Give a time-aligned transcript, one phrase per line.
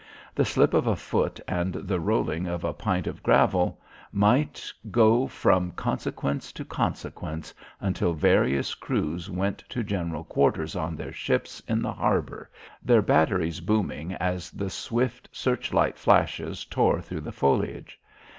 [0.33, 3.79] The slip of a foot and the rolling of a pint of gravel
[4.11, 11.13] might go from consequence to consequence until various crews went to general quarters on their
[11.13, 12.49] ships in the harbour,
[12.81, 17.99] their batteries booming as the swift search light flashes tore through the foliage.